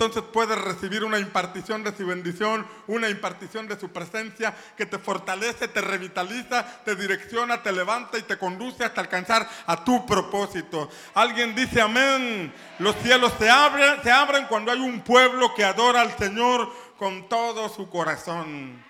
[0.00, 4.98] entonces puedes recibir una impartición de su bendición, una impartición de su presencia que te
[4.98, 10.88] fortalece, te revitaliza, te direcciona, te levanta y te conduce hasta alcanzar a tu propósito.
[11.12, 12.50] Alguien dice amén.
[12.78, 17.28] Los cielos se abren, se abren cuando hay un pueblo que adora al Señor con
[17.28, 18.82] todo su corazón.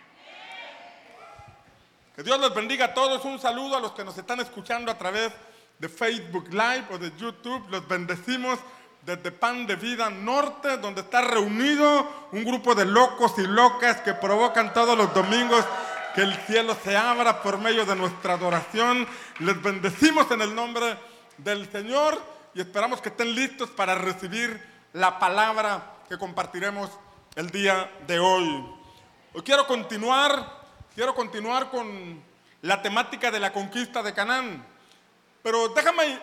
[2.14, 3.24] Que Dios les bendiga a todos.
[3.24, 5.32] Un saludo a los que nos están escuchando a través
[5.80, 7.68] de Facebook Live o de YouTube.
[7.68, 8.60] Los bendecimos
[9.02, 14.14] desde Pan de Vida Norte, donde está reunido un grupo de locos y locas que
[14.14, 15.64] provocan todos los domingos
[16.14, 19.06] que el cielo se abra por medio de nuestra adoración.
[19.38, 20.96] Les bendecimos en el nombre
[21.38, 22.20] del Señor
[22.54, 24.60] y esperamos que estén listos para recibir
[24.92, 26.90] la palabra que compartiremos
[27.36, 28.66] el día de hoy.
[29.32, 30.60] Hoy quiero continuar,
[30.94, 32.22] quiero continuar con
[32.62, 34.64] la temática de la conquista de Canaán.
[35.42, 36.18] Pero déjame,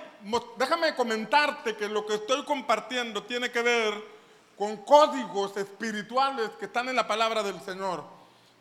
[0.57, 4.17] déjame comentarte que lo que estoy compartiendo tiene que ver
[4.58, 8.03] con códigos espirituales que están en la palabra del Señor.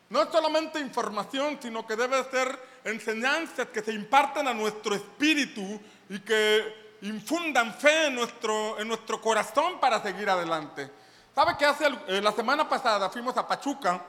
[0.09, 5.81] No es solamente información, sino que debe ser enseñanzas que se imparten a nuestro espíritu
[6.09, 10.89] y que infundan fe en nuestro, en nuestro corazón para seguir adelante.
[11.35, 14.01] ¿Sabe que hace eh, la semana pasada fuimos a Pachuca?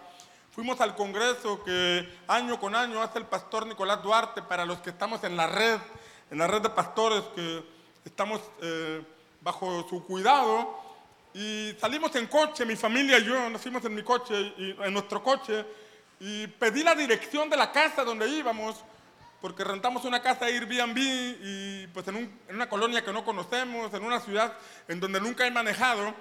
[0.53, 4.91] Fuimos al congreso que año con año hace el pastor Nicolás Duarte para los que
[4.91, 5.79] estamos en la red
[6.31, 7.63] en la red de pastores que
[8.05, 9.03] estamos eh,
[9.41, 10.77] bajo su cuidado.
[11.35, 14.93] Y salimos en coche, mi familia y yo, nos fuimos en mi coche, y, en
[14.93, 15.65] nuestro coche,
[16.21, 18.77] y pedí la dirección de la casa donde íbamos,
[19.41, 22.17] porque rentamos una casa Airbnb y pues en,
[22.49, 24.53] en una colonia que no conocemos, en una ciudad
[24.89, 26.13] en donde nunca he manejado,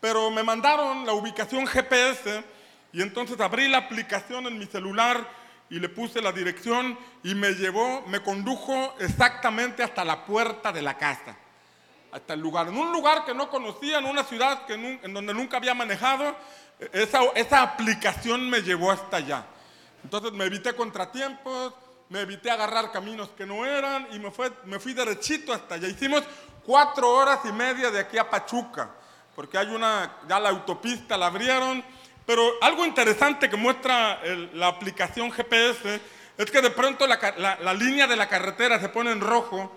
[0.00, 2.44] pero me mandaron la ubicación GPS
[2.92, 5.26] y entonces abrí la aplicación en mi celular
[5.70, 10.82] y le puse la dirección y me llevó, me condujo exactamente hasta la puerta de
[10.82, 11.36] la casa,
[12.12, 12.68] hasta el lugar.
[12.68, 16.36] En un lugar que no conocía, en una ciudad que en donde nunca había manejado,
[16.92, 19.46] esa, esa aplicación me llevó hasta allá.
[20.02, 21.74] Entonces me evité contratiempos,
[22.08, 25.86] me evité agarrar caminos que no eran y me, fue, me fui derechito hasta allá.
[25.86, 26.24] Hicimos
[26.64, 28.90] cuatro horas y media de aquí a Pachuca,
[29.36, 31.84] porque hay una, ya la autopista la abrieron
[32.26, 34.20] pero algo interesante que muestra
[34.54, 36.00] la aplicación GPS
[36.36, 39.70] es que de pronto la, línea de la carretera se pone en rojo,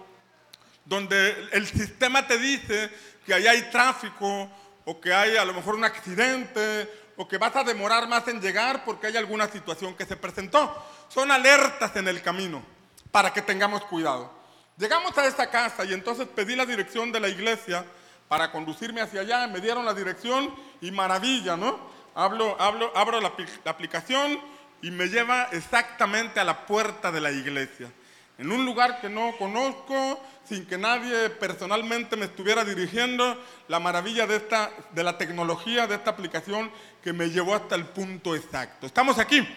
[0.86, 2.90] donde el sistema te dice
[3.26, 4.50] que ahí hay tráfico
[4.86, 8.42] o que hay a lo mejor un accidente o que vas a demorar más en
[8.42, 10.74] llegar porque hay alguna situación que se presentó.
[11.10, 12.64] Son alertas en el camino
[13.12, 14.32] para que tengamos cuidado.
[14.78, 17.86] Llegamos a esta casa y entonces pedí la dirección de la iglesia
[18.28, 21.93] para conducirme hacia allá, me dieron la dirección y maravilla, ¿no?
[22.16, 23.32] Hablo, hablo, abro la,
[23.66, 24.40] aplicación
[24.82, 27.92] y me lleva exactamente a la puerta de la iglesia.
[28.38, 34.28] En un lugar que no conozco, sin que nadie personalmente me estuviera dirigiendo, la maravilla
[34.28, 36.72] de, esta, de la tecnología, de esta aplicación
[37.04, 38.86] que me llevó hasta el punto exacto.
[38.86, 39.48] Estamos aquí.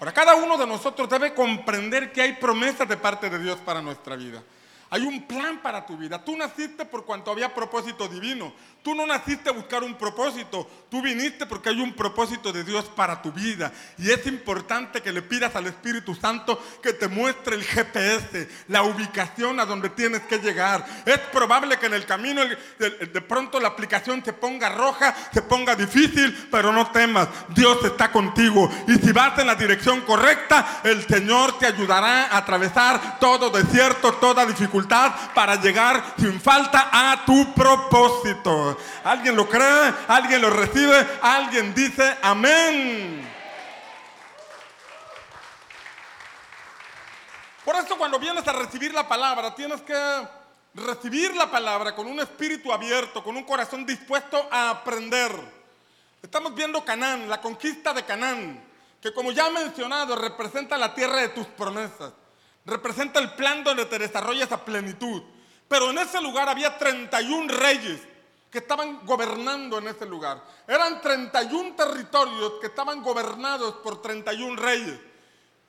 [0.00, 3.80] Ahora, cada uno de nosotros debe comprender que hay promesas de parte de Dios para
[3.80, 4.42] nuestra vida.
[4.92, 6.22] Hay un plan para tu vida.
[6.22, 8.52] Tú naciste por cuanto había propósito divino.
[8.82, 10.68] Tú no naciste a buscar un propósito.
[10.90, 13.72] Tú viniste porque hay un propósito de Dios para tu vida.
[13.96, 18.82] Y es importante que le pidas al Espíritu Santo que te muestre el GPS, la
[18.82, 20.84] ubicación a donde tienes que llegar.
[21.06, 25.74] Es probable que en el camino de pronto la aplicación se ponga roja, se ponga
[25.74, 27.28] difícil, pero no temas.
[27.48, 28.70] Dios está contigo.
[28.86, 34.12] Y si vas en la dirección correcta, el Señor te ayudará a atravesar todo desierto,
[34.16, 34.81] toda dificultad
[35.34, 38.76] para llegar sin falta a tu propósito.
[39.04, 39.94] ¿Alguien lo cree?
[40.08, 41.06] ¿Alguien lo recibe?
[41.22, 43.28] ¿Alguien dice amén?
[47.64, 49.94] Por eso cuando vienes a recibir la palabra, tienes que
[50.74, 55.30] recibir la palabra con un espíritu abierto, con un corazón dispuesto a aprender.
[56.22, 58.62] Estamos viendo Canaán, la conquista de Canaán,
[59.00, 62.12] que como ya he mencionado representa la tierra de tus promesas.
[62.64, 65.22] Representa el plan donde te desarrollas a plenitud.
[65.68, 68.00] Pero en ese lugar había 31 reyes
[68.50, 70.44] que estaban gobernando en ese lugar.
[70.68, 74.98] Eran 31 territorios que estaban gobernados por 31 reyes.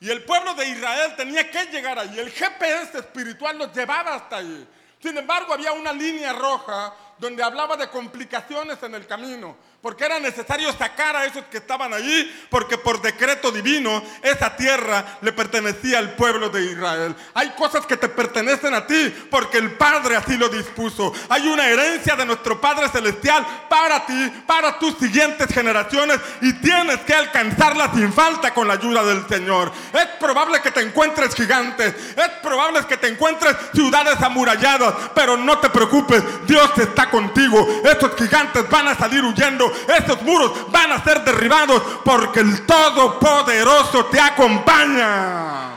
[0.02, 2.20] Y el pueblo de Israel tenía que llegar allí.
[2.20, 4.68] El GPS espiritual los llevaba hasta allí.
[5.02, 10.18] Sin embargo, había una línea roja donde hablaba de complicaciones en el camino porque era
[10.18, 16.00] necesario sacar a esos que estaban allí, porque por decreto divino esa tierra le pertenecía
[16.00, 17.14] al pueblo de Israel.
[17.34, 21.12] Hay cosas que te pertenecen a ti porque el Padre así lo dispuso.
[21.28, 27.00] Hay una herencia de nuestro Padre Celestial para ti, para tus siguientes generaciones y tienes
[27.00, 29.70] que alcanzarla sin falta con la ayuda del Señor.
[29.92, 35.58] Es probable que te encuentres gigantes, es probable que te encuentres ciudades amuralladas, pero no
[35.58, 37.82] te preocupes, Dios está contigo.
[37.84, 39.73] Estos gigantes van a salir huyendo.
[39.88, 45.74] Estos muros van a ser derribados porque el Todopoderoso te acompaña.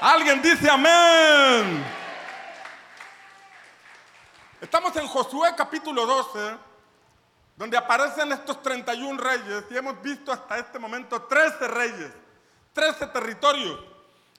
[0.00, 1.84] Alguien dice amén.
[4.60, 6.56] Estamos en Josué capítulo 12,
[7.56, 12.12] donde aparecen estos 31 reyes y hemos visto hasta este momento 13 reyes,
[12.72, 13.80] 13 territorios.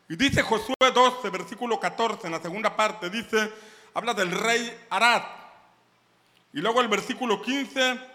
[0.08, 3.52] Y dice Josué 12, versículo 14, en la segunda parte, dice,
[3.94, 5.24] habla del rey Arad.
[6.54, 8.11] Y luego el versículo 15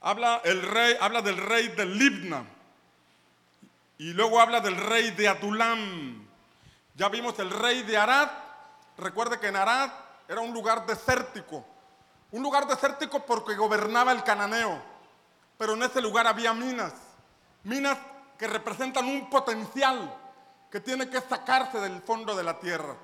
[0.00, 2.44] habla, el rey, habla del rey de Libna.
[3.98, 6.26] Y luego habla del rey de Adulam.
[6.94, 8.30] Ya vimos el rey de Arad.
[8.96, 9.90] Recuerde que en Arad
[10.28, 11.64] era un lugar desértico.
[12.30, 14.80] Un lugar desértico porque gobernaba el cananeo.
[15.58, 16.94] Pero en ese lugar había minas.
[17.64, 17.98] Minas
[18.38, 20.16] que representan un potencial
[20.70, 22.96] que tiene que sacarse del fondo de la tierra.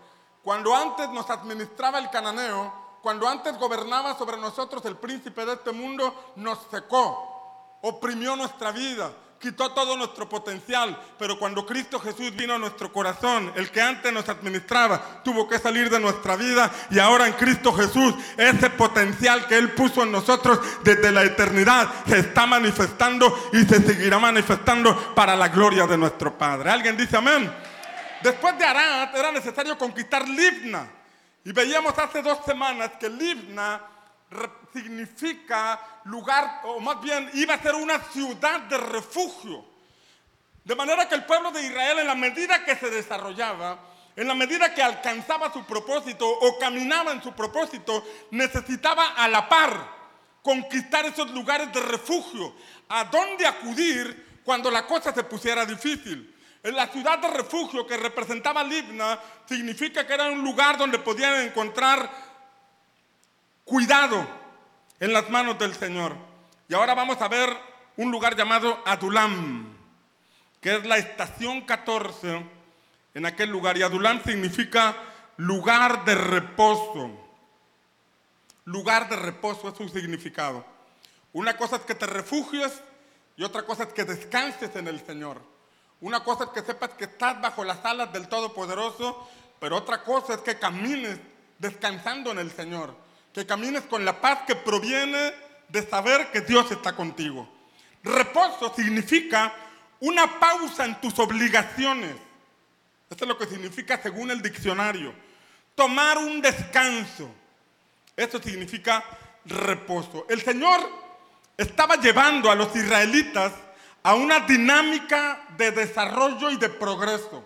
[0.42, 5.72] Cuando antes nos administraba el cananeo, cuando antes gobernaba sobre nosotros el príncipe de este
[5.72, 12.54] mundo, nos secó, oprimió nuestra vida, quitó todo nuestro potencial, pero cuando Cristo Jesús vino
[12.54, 16.98] a nuestro corazón, el que antes nos administraba, tuvo que salir de nuestra vida y
[16.98, 22.18] ahora en Cristo Jesús, ese potencial que Él puso en nosotros desde la eternidad se
[22.18, 26.70] está manifestando y se seguirá manifestando para la gloria de nuestro Padre.
[26.70, 27.52] ¿Alguien dice amén?
[28.22, 30.95] Después de Arad era necesario conquistar Libna.
[31.46, 33.80] Y veíamos hace dos semanas que Libna
[34.72, 39.64] significa lugar, o más bien iba a ser una ciudad de refugio.
[40.64, 43.78] De manera que el pueblo de Israel, en la medida que se desarrollaba,
[44.16, 49.48] en la medida que alcanzaba su propósito o caminaba en su propósito, necesitaba a la
[49.48, 49.88] par
[50.42, 52.56] conquistar esos lugares de refugio.
[52.88, 56.35] ¿A dónde acudir cuando la cosa se pusiera difícil?
[56.66, 61.42] En la ciudad de refugio que representaba Libna significa que era un lugar donde podían
[61.42, 62.10] encontrar
[63.64, 64.26] cuidado
[64.98, 66.16] en las manos del Señor.
[66.68, 67.56] Y ahora vamos a ver
[67.96, 69.76] un lugar llamado Adulam,
[70.60, 72.44] que es la estación 14
[73.14, 73.78] en aquel lugar.
[73.78, 74.96] Y Adulam significa
[75.36, 77.12] lugar de reposo.
[78.64, 80.66] Lugar de reposo es su significado.
[81.32, 82.82] Una cosa es que te refugies
[83.36, 85.54] y otra cosa es que descanses en el Señor.
[86.00, 89.28] Una cosa es que sepas que estás bajo las alas del Todopoderoso,
[89.58, 91.18] pero otra cosa es que camines
[91.58, 93.06] descansando en el Señor
[93.36, 95.34] que camines con la paz que proviene
[95.68, 97.46] de saber que Dios está contigo.
[98.02, 99.52] Reposo significa
[100.00, 102.16] una pausa en tus obligaciones.
[103.10, 105.12] Esto es lo que significa según el diccionario.
[105.74, 107.28] Tomar un descanso.
[108.16, 109.04] Eso significa
[109.44, 110.24] reposo.
[110.30, 110.80] El Señor
[111.58, 113.52] estaba llevando a los israelitas
[114.06, 117.44] a una dinámica de desarrollo y de progreso.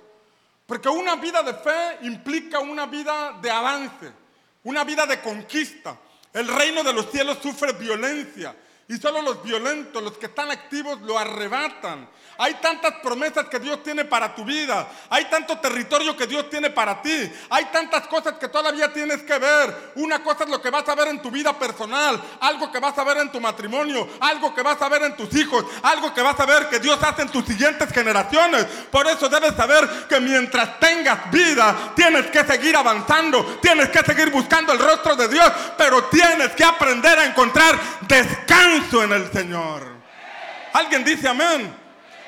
[0.66, 4.12] Porque una vida de fe implica una vida de avance
[4.64, 5.98] una vida de conquista.
[6.32, 8.54] El reino de los cielos sufre violencia
[8.90, 12.08] y solo los violentos, los que están activos, lo arrebatan.
[12.38, 14.88] Hay tantas promesas que Dios tiene para tu vida.
[15.10, 17.30] Hay tanto territorio que Dios tiene para ti.
[17.50, 19.92] Hay tantas cosas que todavía tienes que ver.
[19.94, 22.20] Una cosa es lo que vas a ver en tu vida personal.
[22.40, 24.08] Algo que vas a ver en tu matrimonio.
[24.18, 25.64] Algo que vas a ver en tus hijos.
[25.82, 28.64] Algo que vas a ver que Dios hace en tus siguientes generaciones.
[28.90, 33.58] Por eso debes saber que mientras tengas vida, tienes que seguir avanzando.
[33.62, 35.52] Tienes que seguir buscando el rostro de Dios.
[35.76, 39.86] Pero tienes que aprender a encontrar descanso en el Señor.
[40.72, 41.72] Alguien dice amén.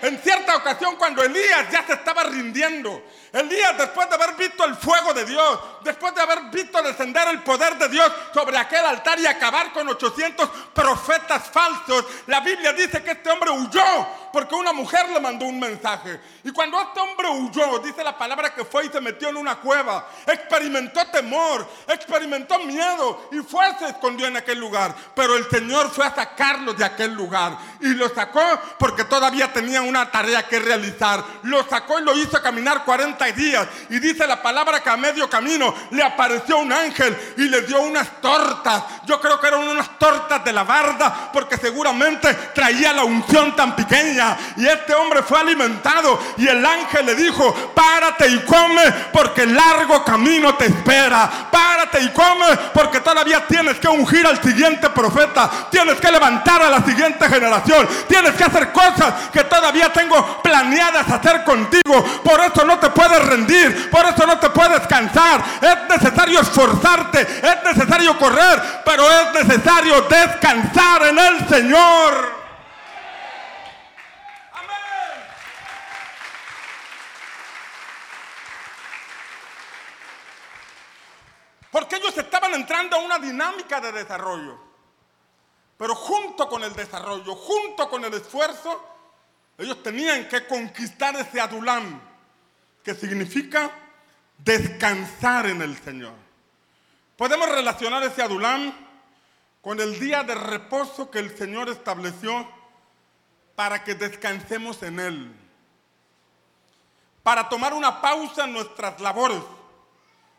[0.03, 4.75] En cierta ocasión cuando Elías ya se estaba rindiendo, Elías después de haber visto el
[4.77, 9.19] fuego de Dios, después de haber visto descender el poder de Dios sobre aquel altar
[9.19, 13.83] y acabar con 800 profetas falsos, la Biblia dice que este hombre huyó
[14.33, 16.21] porque una mujer le mandó un mensaje.
[16.45, 19.57] Y cuando este hombre huyó, dice la palabra que fue y se metió en una
[19.57, 24.95] cueva, experimentó temor, experimentó miedo y fue, se escondió en aquel lugar.
[25.15, 28.43] Pero el Señor fue a sacarlo de aquel lugar y lo sacó
[28.79, 31.23] porque todavía tenía una tarea que realizar.
[31.43, 33.69] Lo sacó y lo hizo caminar 40 días.
[33.91, 37.81] Y dice la palabra que a medio camino le apareció un ángel y le dio
[37.83, 38.83] unas tortas.
[39.05, 43.77] Yo creo que eran unas tortas de la barda porque seguramente traía la unción tan
[43.77, 44.37] pequeña.
[44.57, 50.05] Y este hombre fue alimentado y el ángel le dijo, párate y come porque largo
[50.05, 51.49] camino te espera.
[51.51, 55.69] Párate y come porque todavía tienes que ungir al siguiente profeta.
[55.71, 57.89] Tienes que levantar a la siguiente generación.
[58.09, 62.05] Tienes que hacer cosas que todavía tengo planeadas hacer contigo.
[62.25, 63.91] Por eso no te puedes rendir.
[63.91, 65.45] Por eso no te puedes cansar.
[65.61, 67.21] Es necesario esforzarte.
[67.21, 68.83] Es necesario correr.
[68.85, 72.43] Pero es necesario descansar en el Señor.
[81.71, 84.59] Porque ellos estaban entrando a una dinámica de desarrollo.
[85.79, 88.89] Pero junto con el desarrollo, junto con el esfuerzo,
[89.57, 92.12] ellos tenían que conquistar ese adulam,
[92.83, 93.71] que significa
[94.39, 96.15] descansar en el Señor.
[97.17, 98.73] Podemos relacionar ese adulam
[99.61, 102.49] con el día de reposo que el Señor estableció
[103.55, 105.37] para que descansemos en Él.
[107.23, 109.43] Para tomar una pausa en nuestras labores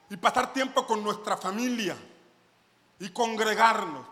[0.10, 1.96] y pasar tiempo con nuestra familia
[3.00, 4.06] y congregarnos.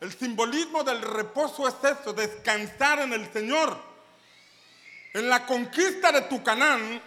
[0.00, 3.76] El simbolismo del reposo es eso, descansar en el Señor.
[5.12, 7.02] En la conquista de tu Canaán,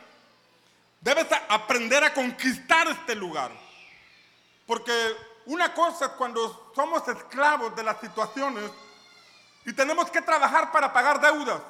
[1.01, 3.51] debes aprender a conquistar este lugar.
[4.65, 4.93] Porque
[5.47, 8.71] una cosa es cuando somos esclavos de las situaciones
[9.65, 11.61] y tenemos que trabajar para pagar deudas.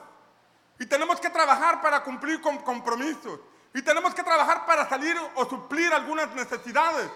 [0.79, 3.39] Y tenemos que trabajar para cumplir con compromisos.
[3.73, 7.09] Y tenemos que trabajar para salir o suplir algunas necesidades.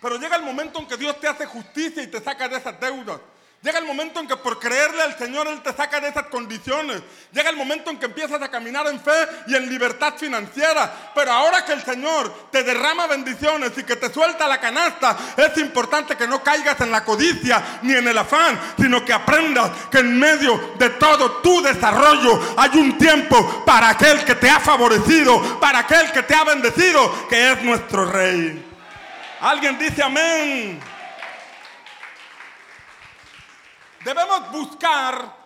[0.00, 2.78] Pero llega el momento en que Dios te hace justicia y te saca de esas
[2.80, 3.20] deudas.
[3.62, 7.00] Llega el momento en que por creerle al Señor Él te saca de esas condiciones.
[7.30, 9.12] Llega el momento en que empiezas a caminar en fe
[9.46, 11.12] y en libertad financiera.
[11.14, 15.56] Pero ahora que el Señor te derrama bendiciones y que te suelta la canasta, es
[15.58, 19.98] importante que no caigas en la codicia ni en el afán, sino que aprendas que
[19.98, 25.60] en medio de todo tu desarrollo hay un tiempo para aquel que te ha favorecido,
[25.60, 28.70] para aquel que te ha bendecido, que es nuestro Rey.
[29.40, 30.91] Alguien dice amén.
[34.04, 35.36] Debemos buscar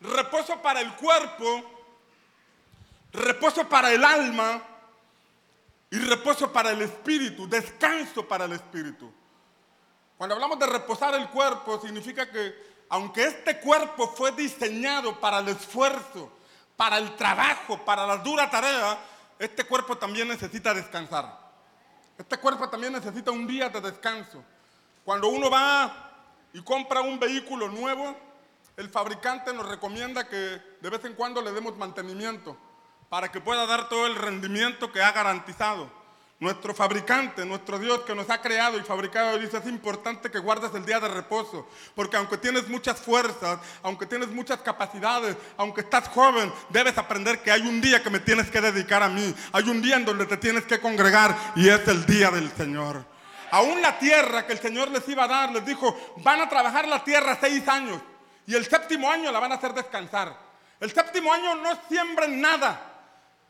[0.00, 1.62] reposo para el cuerpo,
[3.12, 4.62] reposo para el alma
[5.90, 9.12] y reposo para el espíritu, descanso para el espíritu.
[10.16, 15.48] Cuando hablamos de reposar el cuerpo, significa que aunque este cuerpo fue diseñado para el
[15.48, 16.30] esfuerzo,
[16.76, 18.98] para el trabajo, para la dura tarea,
[19.38, 21.38] este cuerpo también necesita descansar.
[22.18, 24.44] Este cuerpo también necesita un día de descanso.
[25.04, 26.09] Cuando uno va
[26.52, 28.16] y compra un vehículo nuevo,
[28.76, 30.36] el fabricante nos recomienda que
[30.80, 32.56] de vez en cuando le demos mantenimiento
[33.08, 36.00] para que pueda dar todo el rendimiento que ha garantizado.
[36.38, 40.74] Nuestro fabricante, nuestro Dios que nos ha creado y fabricado, dice, es importante que guardes
[40.74, 46.08] el día de reposo, porque aunque tienes muchas fuerzas, aunque tienes muchas capacidades, aunque estás
[46.08, 49.68] joven, debes aprender que hay un día que me tienes que dedicar a mí, hay
[49.68, 53.04] un día en donde te tienes que congregar y es el día del Señor.
[53.50, 56.86] Aún la tierra que el Señor les iba a dar, les dijo, van a trabajar
[56.86, 58.00] la tierra seis años
[58.46, 60.36] y el séptimo año la van a hacer descansar.
[60.78, 62.80] El séptimo año no siembren nada,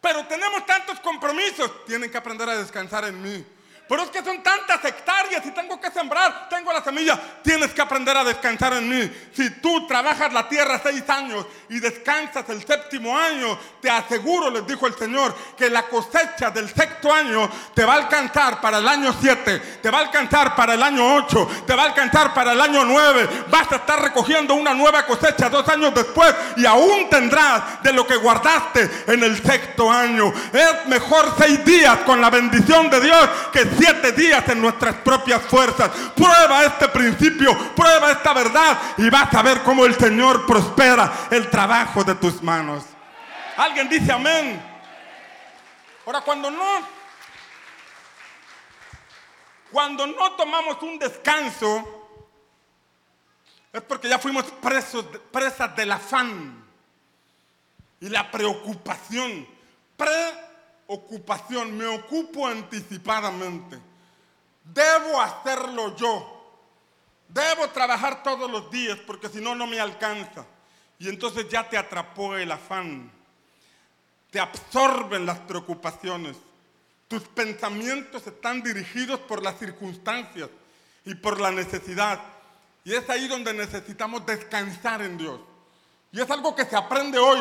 [0.00, 3.46] pero tenemos tantos compromisos, tienen que aprender a descansar en mí.
[3.90, 7.18] Pero es que son tantas hectáreas y tengo que sembrar, tengo la semilla.
[7.42, 9.12] Tienes que aprender a descansar en mí.
[9.34, 14.64] Si tú trabajas la tierra seis años y descansas el séptimo año, te aseguro, les
[14.64, 18.86] dijo el Señor, que la cosecha del sexto año te va a alcanzar para el
[18.86, 22.52] año siete, te va a alcanzar para el año ocho, te va a alcanzar para
[22.52, 23.28] el año nueve.
[23.48, 28.06] Vas a estar recogiendo una nueva cosecha dos años después y aún tendrás de lo
[28.06, 30.32] que guardaste en el sexto año.
[30.52, 35.40] Es mejor seis días con la bendición de Dios que siete días en nuestras propias
[35.42, 35.90] fuerzas.
[36.14, 41.48] Prueba este principio, prueba esta verdad y vas a ver cómo el Señor prospera el
[41.48, 42.84] trabajo de tus manos.
[43.56, 44.62] Alguien dice amén.
[46.04, 46.86] Ahora, cuando no,
[49.70, 52.08] cuando no tomamos un descanso,
[53.72, 56.64] es porque ya fuimos presos, presas del afán
[58.00, 59.46] y la preocupación.
[59.96, 60.49] Pre
[60.90, 63.78] ocupación, me ocupo anticipadamente.
[64.64, 66.36] Debo hacerlo yo.
[67.28, 70.44] Debo trabajar todos los días porque si no, no me alcanza.
[70.98, 73.10] Y entonces ya te atrapó el afán.
[74.30, 76.36] Te absorben las preocupaciones.
[77.06, 80.50] Tus pensamientos están dirigidos por las circunstancias
[81.04, 82.20] y por la necesidad.
[82.84, 85.40] Y es ahí donde necesitamos descansar en Dios.
[86.10, 87.38] Y es algo que se aprende hoy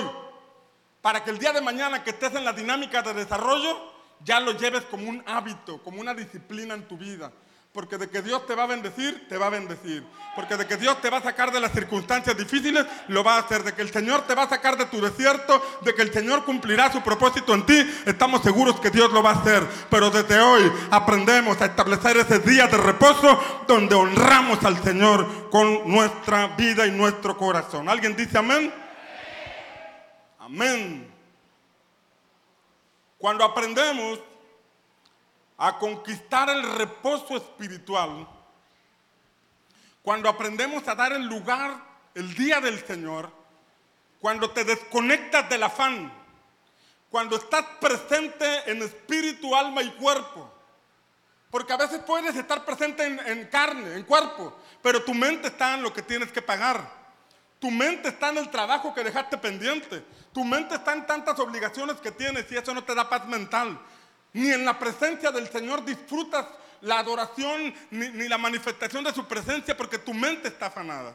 [1.02, 4.52] para que el día de mañana que estés en la dinámica de desarrollo, ya lo
[4.52, 7.32] lleves como un hábito, como una disciplina en tu vida.
[7.72, 10.04] Porque de que Dios te va a bendecir, te va a bendecir.
[10.36, 13.40] Porque de que Dios te va a sacar de las circunstancias difíciles, lo va a
[13.42, 13.64] hacer.
[13.64, 16.44] De que el Señor te va a sacar de tu desierto, de que el Señor
[16.46, 17.78] cumplirá su propósito en ti,
[18.08, 19.64] estamos seguros que Dios lo va a hacer.
[19.92, 25.88] Pero desde hoy aprendemos a establecer ese día de reposo donde honramos al Señor con
[25.88, 27.88] nuestra vida y nuestro corazón.
[27.88, 28.74] ¿Alguien dice amén?
[30.50, 31.08] Amén.
[33.20, 34.20] Cuando aprendemos
[35.60, 38.28] a conquistar el reposo espiritual,
[40.02, 41.84] cuando aprendemos a dar el lugar
[42.16, 43.32] el día del Señor,
[44.20, 46.12] cuando te desconectas del afán,
[47.12, 50.52] cuando estás presente en espíritu, alma y cuerpo,
[51.52, 55.74] Porque a veces puedes estar presente en, en carne, en cuerpo, pero tu mente está
[55.74, 56.99] en lo que tienes que pagar.
[57.60, 60.04] Tu mente está en el trabajo que dejaste pendiente.
[60.34, 63.78] Tu mente está en tantas obligaciones que tienes y eso no te da paz mental.
[64.32, 66.46] Ni en la presencia del Señor disfrutas
[66.82, 71.14] la adoración ni, la manifestación de su presencia porque tu mente está afanada.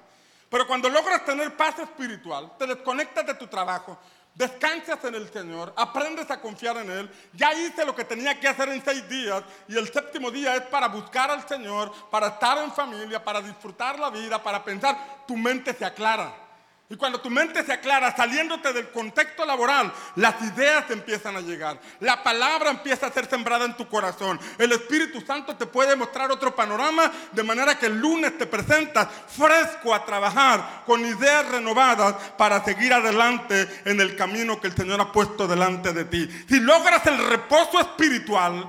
[0.51, 3.99] Pero cuando logras tener paz espiritual, te desconectas de tu trabajo,
[4.35, 7.11] descansas en el Señor, aprendes a confiar en Él.
[7.33, 10.62] Ya hice lo que tenía que hacer en seis días y el séptimo día es
[10.62, 15.25] para buscar al Señor, para estar en familia, para disfrutar la vida, para pensar.
[15.26, 16.44] Tu mente se aclara.
[16.91, 21.81] Y cuando tu mente se aclara, saliéndote del contexto laboral, las ideas empiezan a llegar.
[22.00, 24.38] La palabra empieza a ser sembrada en tu corazón.
[24.59, 29.09] El Espíritu Santo te puede mostrar otro panorama, de manera que el lunes te presentas
[29.29, 35.00] fresco a trabajar, con ideas renovadas para seguir adelante en el camino que el Señor
[35.00, 36.29] ha puesto delante de ti.
[36.47, 38.62] Si logras el reposo espiritual,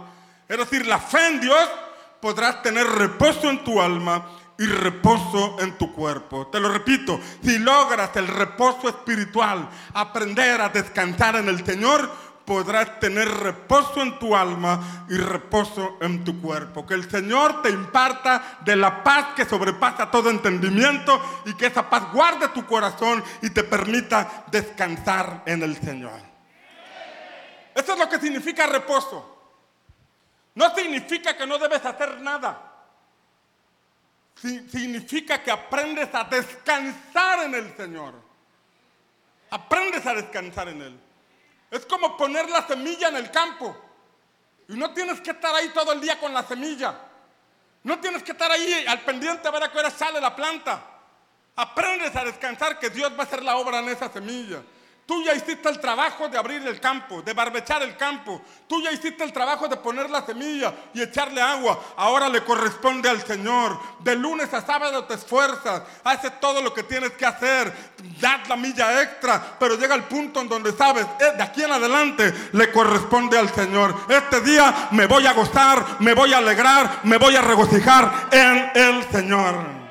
[0.47, 1.69] es decir, la fe en Dios,
[2.21, 4.25] podrás tener reposo en tu alma
[4.57, 6.47] y reposo en tu cuerpo.
[6.47, 12.09] Te lo repito, si logras el reposo espiritual, aprender a descansar en el Señor,
[12.45, 16.85] podrás tener reposo en tu alma y reposo en tu cuerpo.
[16.85, 21.89] Que el Señor te imparta de la paz que sobrepasa todo entendimiento y que esa
[21.89, 26.19] paz guarde tu corazón y te permita descansar en el Señor.
[27.73, 29.33] Eso es lo que significa reposo.
[30.53, 32.64] No significa que no debes hacer nada
[34.35, 38.13] significa que aprendes a descansar en el Señor.
[39.49, 40.99] Aprendes a descansar en Él.
[41.71, 43.75] Es como poner la semilla en el campo.
[44.67, 46.99] Y no tienes que estar ahí todo el día con la semilla.
[47.83, 50.81] No tienes que estar ahí al pendiente a ver a qué hora sale la planta.
[51.55, 54.61] Aprendes a descansar que Dios va a hacer la obra en esa semilla.
[55.05, 58.41] Tú ya hiciste el trabajo de abrir el campo, de barbechar el campo.
[58.67, 61.79] Tú ya hiciste el trabajo de poner la semilla y echarle agua.
[61.95, 63.77] Ahora le corresponde al Señor.
[63.99, 67.71] De lunes a sábado te esfuerzas, haces todo lo que tienes que hacer,
[68.19, 71.71] das la milla extra, pero llega el punto en donde sabes, eh, de aquí en
[71.71, 73.95] adelante le corresponde al Señor.
[74.09, 78.71] Este día me voy a gozar, me voy a alegrar, me voy a regocijar en
[78.73, 79.85] el Señor.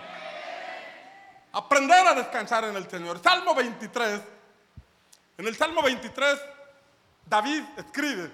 [1.52, 3.20] Aprender a descansar en el Señor.
[3.22, 4.33] Salmo 23
[5.36, 6.40] en el Salmo 23,
[7.26, 8.32] David escribe,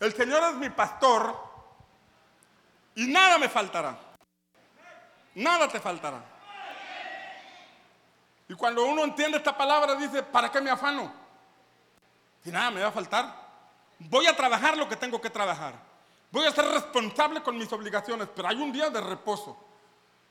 [0.00, 1.36] el Señor es mi pastor
[2.94, 3.96] y nada me faltará.
[5.34, 6.22] Nada te faltará.
[8.48, 11.12] Y cuando uno entiende esta palabra dice, ¿para qué me afano?
[12.42, 13.42] Si nada me va a faltar.
[13.98, 15.74] Voy a trabajar lo que tengo que trabajar.
[16.32, 19.56] Voy a ser responsable con mis obligaciones, pero hay un día de reposo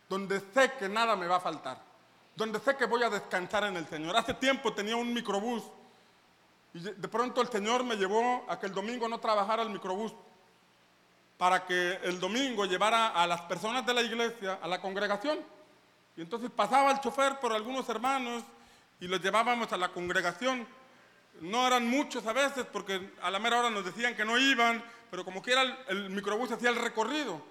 [0.09, 1.90] donde sé que nada me va a faltar
[2.35, 4.15] donde sé que voy a descansar en el Señor.
[4.15, 5.63] Hace tiempo tenía un microbús
[6.73, 10.13] y de pronto el Señor me llevó a que el domingo no trabajara el microbús
[11.37, 15.39] para que el domingo llevara a las personas de la iglesia a la congregación.
[16.15, 18.43] Y entonces pasaba el chofer por algunos hermanos
[18.99, 20.67] y los llevábamos a la congregación.
[21.41, 24.83] No eran muchos a veces porque a la mera hora nos decían que no iban,
[25.09, 27.41] pero como quiera el, el microbús hacía el recorrido.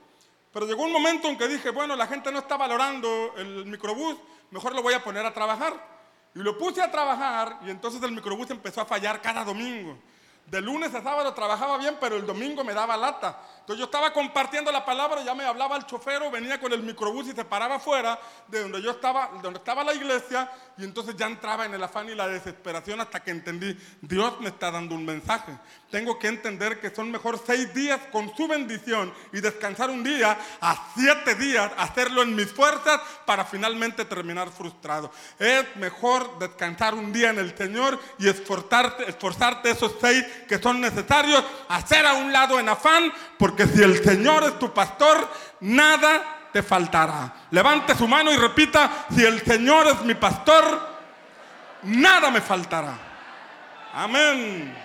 [0.53, 4.17] Pero llegó un momento en que dije, bueno, la gente no está valorando el microbús,
[4.51, 5.91] mejor lo voy a poner a trabajar.
[6.35, 9.99] Y lo puse a trabajar y entonces el microbús empezó a fallar cada domingo.
[10.47, 13.41] De lunes a sábado trabajaba bien, pero el domingo me daba lata.
[13.77, 17.33] Yo estaba compartiendo la palabra, ya me hablaba el chofero, venía con el microbús y
[17.33, 21.67] se paraba afuera de donde yo estaba, donde estaba la iglesia, y entonces ya entraba
[21.67, 25.53] en el afán y la desesperación hasta que entendí, Dios me está dando un mensaje.
[25.91, 30.39] Tengo que entender que son mejor seis días con su bendición y descansar un día
[30.61, 35.13] a siete días, hacerlo en mis fuerzas para finalmente terminar frustrado.
[35.39, 40.81] Es mejor descansar un día en el Señor y esforzarte, esforzarte esos seis que son
[40.81, 45.29] necesarios, hacer a un lado en afán, porque si el Señor es tu pastor,
[45.61, 47.33] nada te faltará.
[47.51, 50.65] Levante su mano y repita, si el Señor es mi pastor,
[51.83, 52.99] nada me faltará.
[53.95, 54.77] Amén.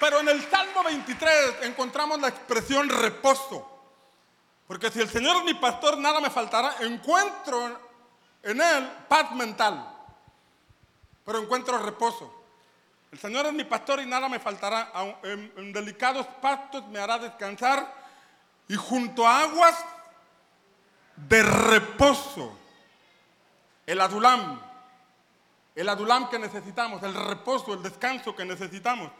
[0.00, 3.70] Pero en el Salmo 23 encontramos la expresión reposo.
[4.66, 6.76] Porque si el Señor es mi pastor, nada me faltará.
[6.80, 7.80] Encuentro
[8.42, 9.93] en Él paz mental,
[11.24, 12.44] pero encuentro reposo.
[13.14, 14.92] El Señor es mi pastor y nada me faltará.
[15.22, 17.94] En, delicados pastos me hará descansar
[18.66, 19.84] y junto a aguas
[21.16, 22.58] de reposo.
[23.86, 24.60] El adulam,
[25.74, 29.10] el adulam que necesitamos, el reposo, el descanso que necesitamos.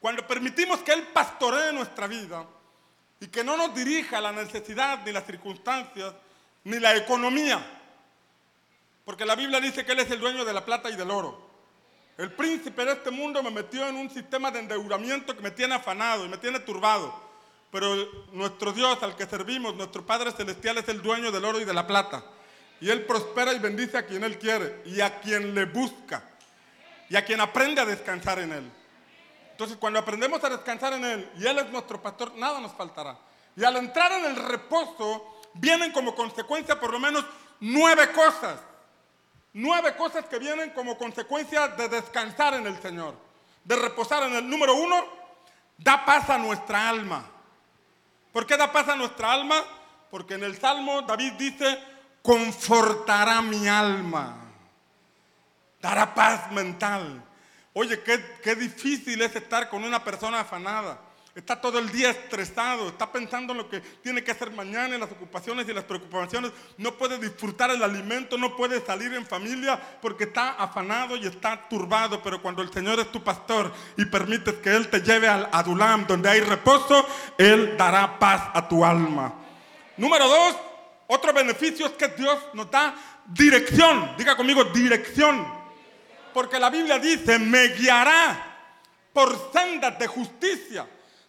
[0.00, 2.44] Cuando permitimos que Él pastoree nuestra vida
[3.20, 6.14] y que no nos dirija la necesidad, ni las circunstancias,
[6.64, 7.64] ni la economía,
[9.04, 11.45] porque la Biblia dice que Él es el dueño de la plata y del oro.
[12.18, 15.74] El príncipe de este mundo me metió en un sistema de endeudamiento que me tiene
[15.74, 17.14] afanado y me tiene turbado.
[17.70, 17.94] Pero
[18.32, 21.74] nuestro Dios al que servimos, nuestro Padre Celestial es el dueño del oro y de
[21.74, 22.24] la plata.
[22.80, 26.22] Y Él prospera y bendice a quien Él quiere y a quien le busca
[27.10, 28.72] y a quien aprende a descansar en Él.
[29.50, 33.18] Entonces cuando aprendemos a descansar en Él y Él es nuestro pastor, nada nos faltará.
[33.56, 37.24] Y al entrar en el reposo, vienen como consecuencia por lo menos
[37.60, 38.60] nueve cosas.
[39.58, 43.14] Nueve cosas que vienen como consecuencia de descansar en el Señor,
[43.64, 45.02] de reposar en el número uno,
[45.78, 47.24] da paz a nuestra alma.
[48.34, 49.64] ¿Por qué da paz a nuestra alma?
[50.10, 51.82] Porque en el Salmo David dice,
[52.20, 54.36] confortará mi alma,
[55.80, 57.24] dará paz mental.
[57.72, 61.00] Oye, qué, qué difícil es estar con una persona afanada.
[61.36, 65.00] Está todo el día estresado, está pensando en lo que tiene que hacer mañana, en
[65.02, 66.50] las ocupaciones y las preocupaciones.
[66.78, 71.68] No puede disfrutar el alimento, no puede salir en familia porque está afanado y está
[71.68, 72.22] turbado.
[72.22, 76.06] Pero cuando el Señor es tu pastor y permites que Él te lleve al Adulam,
[76.06, 79.34] donde hay reposo, Él dará paz a tu alma.
[79.98, 80.56] Número dos,
[81.06, 82.94] otro beneficio es que Dios nos da
[83.26, 84.14] dirección.
[84.16, 85.46] Diga conmigo, dirección.
[86.32, 88.56] Porque la Biblia dice, me guiará
[89.12, 90.86] por sendas de justicia.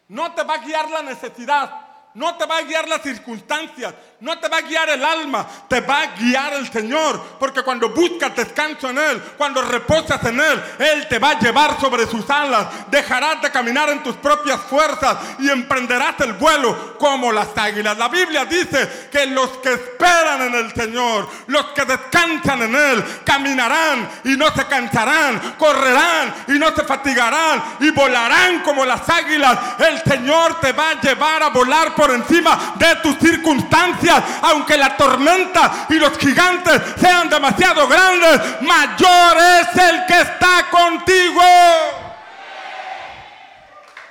[0.10, 1.87] No te va a guiar la necesidad,
[2.18, 5.82] no te va a guiar las circunstancias, no te va a guiar el alma, te
[5.82, 7.22] va a guiar el Señor.
[7.40, 11.80] Porque cuando buscas descanso en Él, cuando reposas en Él, Él te va a llevar
[11.80, 12.90] sobre sus alas.
[12.90, 17.96] Dejarás de caminar en tus propias fuerzas y emprenderás el vuelo como las águilas.
[17.96, 23.04] La Biblia dice que los que esperan en el Señor, los que descansan en Él,
[23.24, 29.56] caminarán y no se cansarán, correrán y no se fatigarán y volarán como las águilas.
[29.78, 34.96] El Señor te va a llevar a volar por encima de tus circunstancias aunque la
[34.96, 41.42] tormenta y los gigantes sean demasiado grandes, mayor es el que está contigo.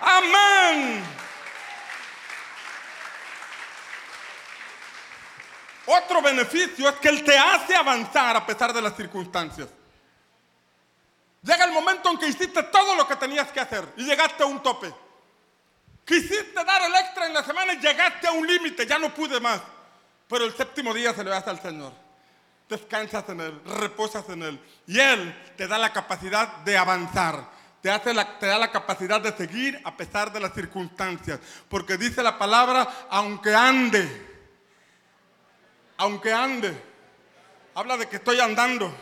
[0.01, 1.05] Amén.
[5.87, 9.69] Otro beneficio es que Él te hace avanzar a pesar de las circunstancias.
[11.43, 14.47] Llega el momento en que hiciste todo lo que tenías que hacer y llegaste a
[14.47, 14.93] un tope.
[16.07, 19.41] Quisiste dar el extra en la semana y llegaste a un límite, ya no pude
[19.41, 19.61] más.
[20.29, 21.93] Pero el séptimo día se le das al Señor.
[22.69, 24.61] Descansas en Él, reposas en Él.
[24.87, 27.51] Y Él te da la capacidad de avanzar.
[27.83, 31.41] Te, te da la capacidad de seguir a pesar de las circunstancias.
[31.69, 34.09] Porque dice la palabra, aunque ande.
[35.97, 36.81] Aunque ande.
[37.75, 38.95] Habla de que estoy andando.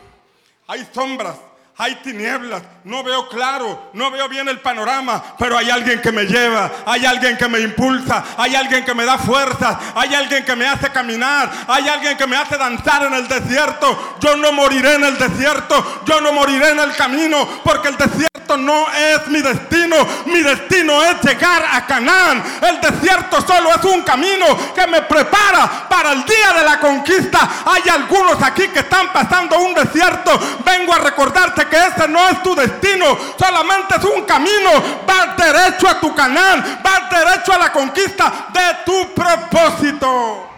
[0.67, 1.37] Hay sombras,
[1.77, 6.23] hay tinieblas, no veo claro, no veo bien el panorama, pero hay alguien que me
[6.23, 10.55] lleva, hay alguien que me impulsa, hay alguien que me da fuerzas, hay alguien que
[10.55, 14.15] me hace caminar, hay alguien que me hace danzar en el desierto.
[14.21, 18.55] Yo no moriré en el desierto, yo no moriré en el camino, porque el desierto
[18.55, 19.95] no es mi destino,
[20.27, 22.43] mi destino es llegar a Canaán.
[22.61, 27.49] El desierto solo es un camino que me prepara para el día de la conquista.
[27.65, 30.39] Hay algunos aquí que están pasando un desierto.
[30.63, 34.71] Vengo a recordarte que ese no es tu destino, solamente es un camino.
[35.05, 40.51] Vas derecho a tu canal, vas derecho a la conquista de tu propósito.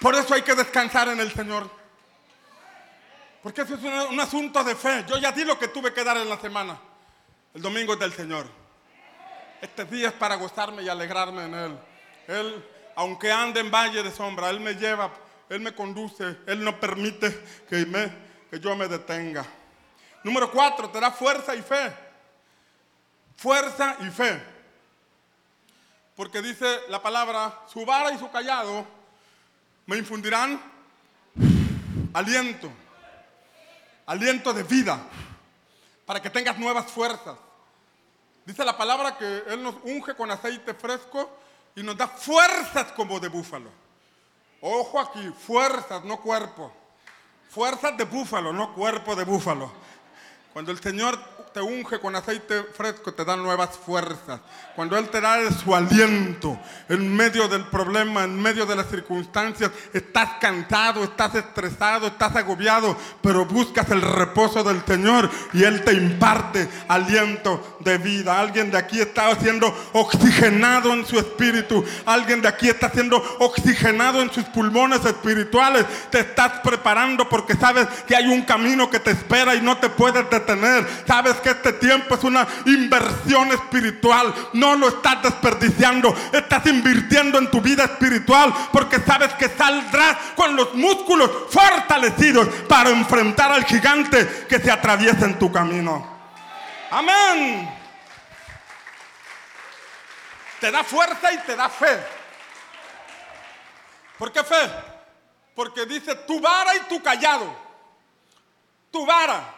[0.00, 1.70] Por eso hay que descansar en el Señor.
[3.42, 5.04] Porque eso es un, un, asunto de fe.
[5.08, 6.78] Yo ya di lo que tuve que dar en la semana.
[7.54, 8.46] El domingo es del Señor.
[9.60, 11.78] Este día es para gozarme y alegrarme en Él.
[12.28, 12.64] Él
[12.96, 15.10] aunque ande en valle de sombra, Él me lleva,
[15.50, 17.30] Él me conduce, Él no permite
[17.68, 17.86] que,
[18.50, 19.44] que yo me detenga.
[20.24, 21.92] Número cuatro, te da fuerza y fe.
[23.36, 24.42] Fuerza y fe.
[26.16, 28.86] Porque dice la palabra, su vara y su callado
[29.84, 30.58] me infundirán
[32.14, 32.72] aliento,
[34.06, 34.98] aliento de vida,
[36.06, 37.36] para que tengas nuevas fuerzas.
[38.46, 41.30] Dice la palabra que Él nos unge con aceite fresco
[41.76, 43.70] y nos da fuerzas como de búfalo.
[44.62, 46.72] Ojo aquí, fuerzas, no cuerpo.
[47.50, 49.70] Fuerzas de búfalo, no cuerpo de búfalo.
[50.52, 51.18] Cuando el Señor
[51.56, 54.40] te unge con aceite fresco, te da nuevas fuerzas.
[54.74, 59.70] Cuando Él te da su aliento en medio del problema, en medio de las circunstancias,
[59.94, 65.94] estás cansado, estás estresado, estás agobiado, pero buscas el reposo del Señor y Él te
[65.94, 68.38] imparte aliento de vida.
[68.38, 71.82] Alguien de aquí está siendo oxigenado en su espíritu.
[72.04, 75.86] Alguien de aquí está siendo oxigenado en sus pulmones espirituales.
[76.10, 79.88] Te estás preparando porque sabes que hay un camino que te espera y no te
[79.88, 80.86] puedes detener.
[81.06, 84.34] Sabes este tiempo es una inversión espiritual.
[84.52, 86.14] No lo estás desperdiciando.
[86.32, 92.90] Estás invirtiendo en tu vida espiritual porque sabes que saldrás con los músculos fortalecidos para
[92.90, 96.16] enfrentar al gigante que se atraviesa en tu camino.
[96.90, 97.68] Amén.
[100.60, 101.98] Te da fuerza y te da fe.
[104.18, 104.70] ¿Por qué fe?
[105.54, 107.54] Porque dice tu vara y tu callado.
[108.90, 109.55] Tu vara.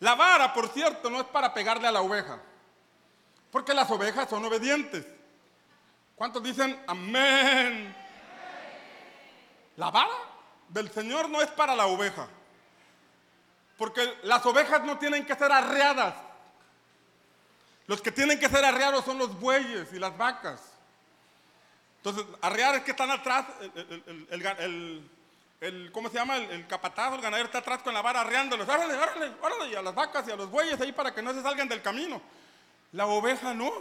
[0.00, 2.40] La vara, por cierto, no es para pegarle a la oveja.
[3.50, 5.06] Porque las ovejas son obedientes.
[6.14, 7.94] ¿Cuántos dicen amén?
[9.76, 10.14] La vara
[10.68, 12.28] del Señor no es para la oveja.
[13.76, 16.14] Porque las ovejas no tienen que ser arreadas.
[17.86, 20.60] Los que tienen que ser arreados son los bueyes y las vacas.
[21.98, 23.46] Entonces, arrear es que están atrás,
[24.30, 25.10] el,
[25.92, 26.36] ¿cómo se llama?
[26.36, 28.68] El, capataz, el ganadero está atrás con la vara arreándolos.
[28.68, 31.32] Árale, árale, árale, y a las vacas y a los bueyes ahí para que no
[31.32, 32.20] se salgan del camino.
[32.92, 33.72] La oveja no.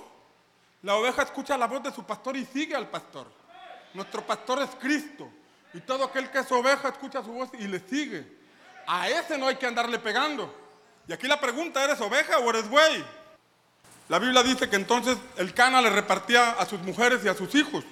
[0.84, 3.28] La oveja escucha la voz de su pastor y sigue al pastor.
[3.94, 5.30] Nuestro pastor es Cristo.
[5.74, 8.26] Y todo aquel que es oveja escucha su voz y le sigue.
[8.88, 10.54] A ese no hay que andarle pegando.
[11.08, 13.04] Y aquí la pregunta, ¿eres oveja o eres buey?
[14.10, 17.54] La Biblia dice que entonces el Cana le repartía a sus mujeres y a sus
[17.56, 17.84] hijos.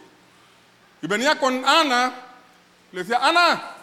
[1.02, 2.14] Y venía con Ana,
[2.92, 3.75] le decía, Ana,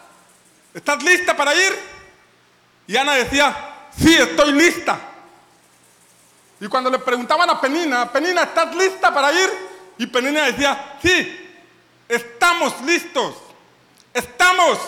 [0.73, 1.79] ¿estás lista para ir?
[2.87, 4.99] Y Ana decía, sí, estoy lista.
[6.59, 9.49] Y cuando le preguntaban a Penina, Penina, ¿estás lista para ir?
[9.97, 11.43] Y Penina decía, sí,
[12.07, 13.35] estamos listos,
[14.13, 14.79] estamos.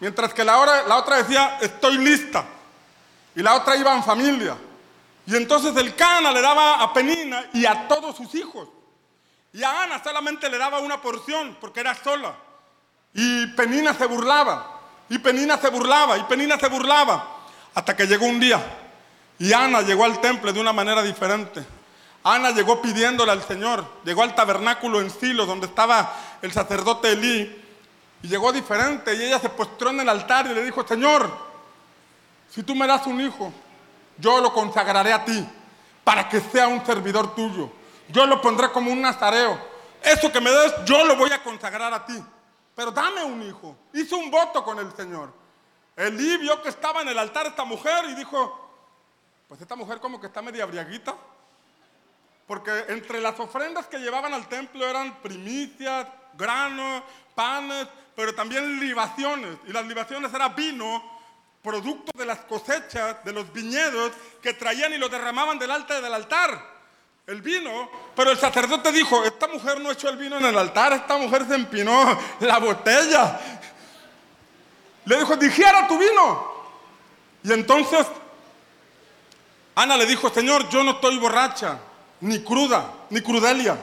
[0.00, 2.44] Mientras que la, otra decía, estoy lista.
[3.34, 4.56] Y la otra iba en familia.
[5.26, 8.68] Y entonces el Cana le daba a Penina y a todos sus hijos.
[9.52, 12.34] Y a Ana solamente le daba una porción porque era sola.
[13.14, 14.80] Y Penina se burlaba.
[15.08, 16.18] Y Penina se burlaba.
[16.18, 17.26] Y Penina se burlaba.
[17.74, 18.62] Hasta que llegó un día.
[19.38, 21.64] Y Ana llegó al templo de una manera diferente.
[22.24, 23.84] Ana llegó pidiéndole al Señor.
[24.04, 27.64] Llegó al tabernáculo en Silo donde estaba el sacerdote Elí
[28.22, 31.30] y llegó diferente y ella se postró en el altar y le dijo, Señor,
[32.50, 33.52] si tú me das un hijo,
[34.18, 35.46] yo lo consagraré a ti
[36.02, 37.70] para que sea un servidor tuyo.
[38.08, 39.58] Yo lo pondré como un nazareo.
[40.02, 42.22] Eso que me des, yo lo voy a consagrar a ti.
[42.76, 43.74] Pero dame un hijo.
[43.94, 45.32] Hizo un voto con el Señor.
[45.96, 48.70] Elí vio que estaba en el altar esta mujer y dijo,
[49.48, 51.16] pues esta mujer como que está media briaguita.
[52.46, 57.02] Porque entre las ofrendas que llevaban al templo eran primicias, grano,
[57.34, 59.56] panes, pero también libaciones.
[59.66, 61.02] Y las libaciones era vino,
[61.62, 64.12] producto de las cosechas, de los viñedos
[64.42, 66.75] que traían y lo derramaban del altar del altar.
[67.26, 70.92] El vino, pero el sacerdote dijo, esta mujer no echó el vino en el altar,
[70.92, 73.40] esta mujer se empinó la botella.
[75.06, 76.54] Le dijo, dijera tu vino.
[77.42, 78.06] Y entonces
[79.74, 81.80] Ana le dijo, Señor, yo no estoy borracha,
[82.20, 83.76] ni cruda, ni crudelia.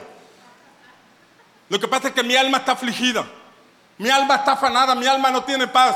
[1.68, 3.26] Lo que pasa es que mi alma está afligida.
[3.98, 5.94] Mi alma está afanada, mi alma no tiene paz.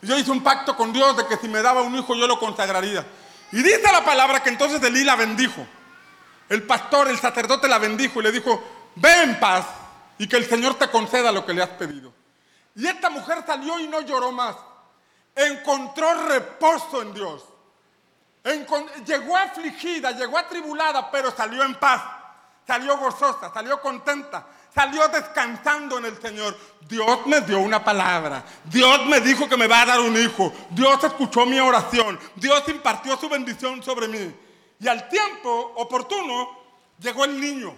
[0.00, 2.38] Yo hice un pacto con Dios de que si me daba un hijo yo lo
[2.38, 3.04] consagraría.
[3.52, 5.66] Y dice la palabra que entonces Elí la bendijo.
[6.48, 8.62] El pastor, el sacerdote la bendijo y le dijo,
[8.96, 9.66] ve en paz
[10.18, 12.12] y que el Señor te conceda lo que le has pedido.
[12.74, 14.56] Y esta mujer salió y no lloró más.
[15.34, 17.44] Encontró reposo en Dios.
[19.06, 22.02] llegó afligida, llegó atribulada, pero salió en paz.
[22.66, 26.56] Salió gozosa, salió contenta salió descansando en el Señor.
[26.88, 28.44] Dios me dio una palabra.
[28.64, 30.52] Dios me dijo que me va a dar un hijo.
[30.70, 32.18] Dios escuchó mi oración.
[32.34, 34.34] Dios impartió su bendición sobre mí.
[34.80, 36.58] Y al tiempo oportuno
[36.98, 37.74] llegó el niño.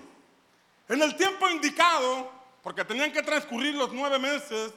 [0.88, 2.30] En el tiempo indicado,
[2.62, 4.72] porque tenían que transcurrir los nueve meses,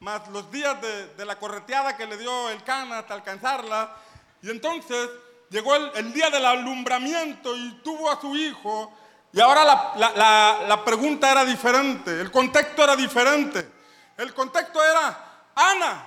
[0.00, 3.96] más los días de, la correteada que le dio el cana hasta alcanzarla.
[4.42, 5.08] Y entonces
[5.50, 8.92] llegó el día del alumbramiento y tuvo a su hijo
[9.34, 9.64] y ahora
[9.96, 13.68] la, pregunta era diferente, el contexto era diferente.
[14.16, 16.06] El contexto era, Ana,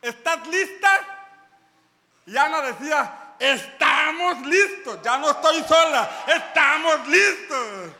[0.00, 0.88] ¿estás lista?
[2.26, 7.90] Y Ana decía, estamos listos, ya no estoy sola, estamos listos.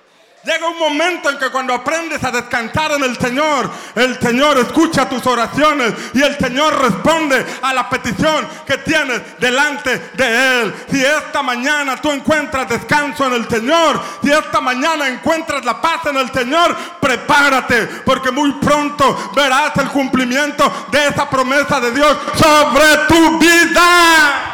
[0.43, 5.07] Llega un momento en que cuando aprendes a descansar en el Señor, el Señor escucha
[5.07, 10.75] tus oraciones y el Señor responde a la petición que tienes delante de Él.
[10.91, 16.07] Si esta mañana tú encuentras descanso en el Señor, si esta mañana encuentras la paz
[16.07, 22.17] en el Señor, prepárate porque muy pronto verás el cumplimiento de esa promesa de Dios
[22.35, 24.50] sobre tu vida.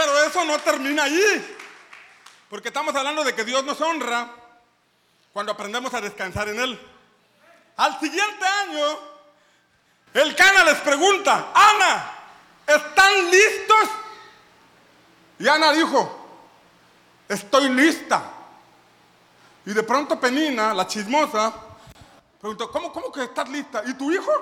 [0.00, 1.56] Pero eso no termina ahí.
[2.48, 4.30] Porque estamos hablando de que Dios nos honra
[5.30, 6.80] cuando aprendemos a descansar en Él.
[7.76, 8.98] Al siguiente año,
[10.14, 12.12] el Cana les pregunta, Ana,
[12.66, 13.90] ¿están listos?
[15.38, 16.18] Y Ana dijo,
[17.28, 18.22] estoy lista.
[19.66, 21.52] Y de pronto Penina, la chismosa,
[22.40, 23.82] preguntó, ¿cómo, cómo que estás lista?
[23.84, 24.32] ¿Y tu hijo?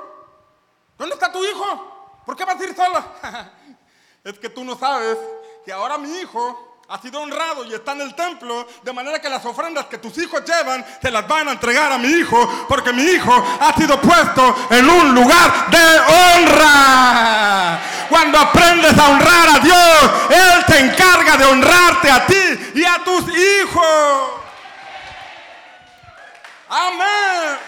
[0.96, 2.22] ¿Dónde está tu hijo?
[2.24, 3.52] ¿Por qué vas a ir sola?
[4.22, 5.18] es que tú no sabes
[5.64, 9.28] que ahora mi hijo ha sido honrado y está en el templo, de manera que
[9.28, 12.94] las ofrendas que tus hijos llevan se las van a entregar a mi hijo, porque
[12.94, 17.78] mi hijo ha sido puesto en un lugar de honra.
[18.08, 23.04] Cuando aprendes a honrar a Dios, Él te encarga de honrarte a ti y a
[23.04, 24.30] tus hijos.
[26.70, 27.58] Amén.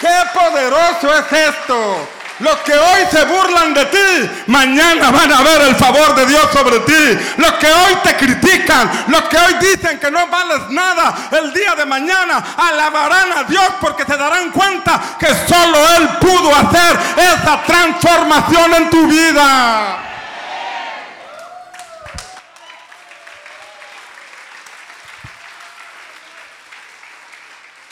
[0.00, 2.08] Qué poderoso es esto.
[2.40, 6.48] Los que hoy se burlan de ti, mañana van a ver el favor de Dios
[6.52, 7.18] sobre ti.
[7.36, 11.76] Los que hoy te critican, los que hoy dicen que no vales nada, el día
[11.76, 17.62] de mañana alabarán a Dios porque se darán cuenta que solo Él pudo hacer esa
[17.62, 19.98] transformación en tu vida.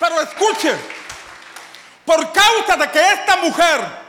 [0.00, 0.74] Pero escuche,
[2.04, 4.01] por causa de que esta mujer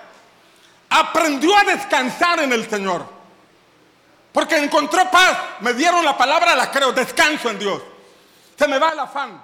[0.93, 3.05] aprendió a descansar en el Señor.
[4.31, 5.37] Porque encontró paz.
[5.61, 6.91] Me dieron la palabra, la creo.
[6.91, 7.81] Descanso en Dios.
[8.57, 9.43] Se me va el afán.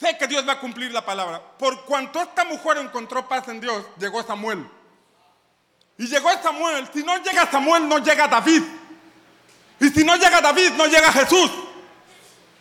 [0.00, 1.40] Sé que Dios va a cumplir la palabra.
[1.58, 4.68] Por cuanto esta mujer encontró paz en Dios, llegó Samuel.
[5.96, 6.88] Y llegó Samuel.
[6.92, 8.62] Si no llega Samuel, no llega David.
[9.80, 11.50] Y si no llega David, no llega Jesús.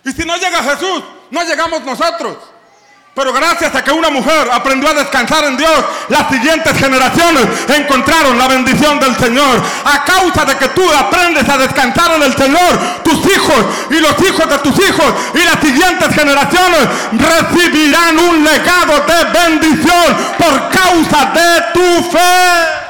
[0.03, 2.37] Y si no llega Jesús, no llegamos nosotros.
[3.17, 8.37] Pero gracias a que una mujer aprendió a descansar en Dios, las siguientes generaciones encontraron
[8.37, 9.59] la bendición del Señor.
[9.85, 14.21] A causa de que tú aprendes a descansar en el Señor, tus hijos y los
[14.21, 21.31] hijos de tus hijos y las siguientes generaciones recibirán un legado de bendición por causa
[21.33, 22.87] de tu fe.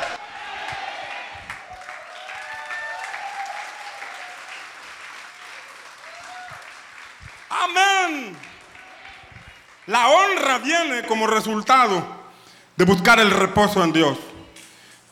[7.49, 8.37] Amén.
[9.87, 12.05] La honra viene como resultado
[12.75, 14.17] de buscar el reposo en Dios.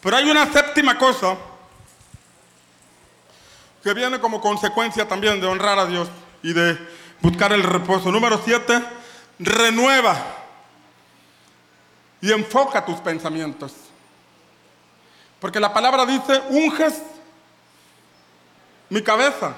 [0.01, 1.37] Pero hay una séptima cosa
[3.81, 6.09] que viene como consecuencia también de honrar a Dios
[6.43, 6.77] y de
[7.21, 8.11] buscar el reposo.
[8.11, 8.83] Número siete,
[9.39, 10.17] renueva
[12.21, 13.73] y enfoca tus pensamientos.
[15.39, 17.01] Porque la palabra dice, unges
[18.89, 19.55] mi cabeza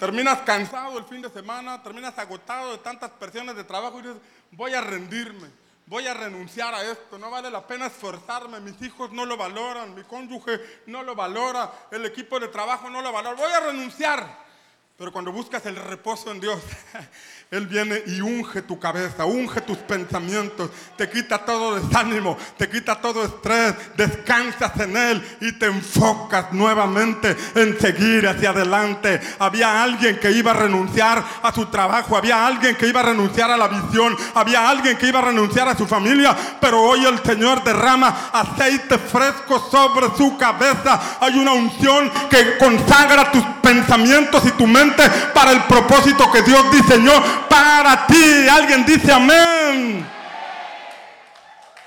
[0.00, 4.16] terminas cansado el fin de semana, terminas agotado de tantas presiones de trabajo y dices,
[4.50, 5.48] voy a rendirme,
[5.84, 9.94] voy a renunciar a esto, no vale la pena esforzarme, mis hijos no lo valoran,
[9.94, 14.48] mi cónyuge no lo valora, el equipo de trabajo no lo valora, voy a renunciar.
[14.96, 16.62] Pero cuando buscas el reposo en Dios,
[17.50, 23.00] Él viene y unge tu cabeza, unge tus pensamientos, te quita todo desánimo, te quita
[23.00, 29.20] todo estrés, descansas en Él y te enfocas nuevamente en seguir hacia adelante.
[29.40, 33.50] Había alguien que iba a renunciar a su trabajo, había alguien que iba a renunciar
[33.50, 37.20] a la visión, había alguien que iba a renunciar a su familia, pero hoy el
[37.24, 41.18] Señor derrama aceite fresco sobre su cabeza.
[41.18, 45.02] Hay una unción que consagra tus pensamientos y tu mente
[45.34, 48.48] para el propósito que Dios diseñó para ti.
[48.48, 50.08] Alguien dice amén.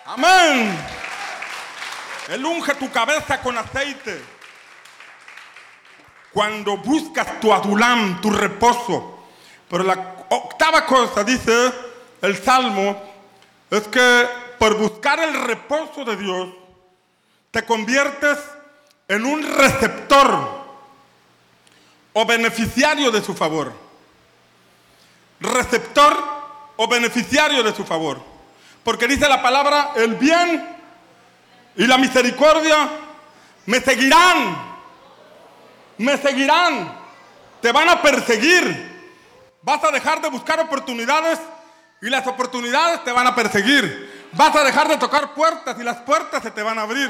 [0.06, 0.78] Amén.
[2.30, 4.22] Él unge tu cabeza con aceite.
[6.32, 9.28] Cuando buscas tu adulam, tu reposo.
[9.70, 11.72] Pero la octava cosa, dice
[12.22, 13.02] el Salmo,
[13.70, 16.50] es que por buscar el reposo de Dios,
[17.52, 18.40] te conviertes
[19.08, 20.64] en un receptor
[22.14, 23.74] o beneficiario de su favor.
[25.44, 26.18] Receptor
[26.78, 28.22] o beneficiario de su favor.
[28.84, 30.68] Porque dice la palabra, el bien
[31.76, 32.90] y la misericordia
[33.66, 34.74] me seguirán.
[35.98, 36.98] Me seguirán.
[37.62, 38.92] Te van a perseguir.
[39.62, 41.40] Vas a dejar de buscar oportunidades
[42.02, 44.28] y las oportunidades te van a perseguir.
[44.34, 47.10] Vas a dejar de tocar puertas y las puertas se te van a abrir.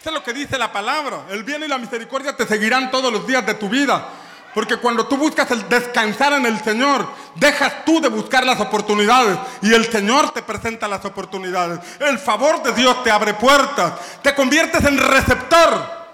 [0.00, 1.26] Eso es lo que dice la palabra.
[1.30, 4.06] El bien y la misericordia te seguirán todos los días de tu vida.
[4.52, 9.38] Porque cuando tú buscas el descansar en el Señor, dejas tú de buscar las oportunidades
[9.62, 11.80] y el Señor te presenta las oportunidades.
[12.00, 16.04] El favor de Dios te abre puertas, te conviertes en receptor.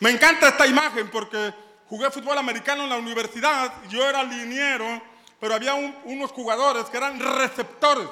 [0.00, 1.54] Me encanta esta imagen porque
[1.88, 5.00] jugué fútbol americano en la universidad, yo era liniero,
[5.38, 8.08] pero había unos jugadores que eran receptores.